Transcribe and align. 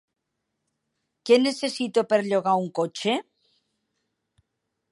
Què 1.29 1.37
necessito 1.41 2.03
per 2.13 2.19
llogar 2.29 2.55
un 2.63 2.71
cotxe? 2.79 3.15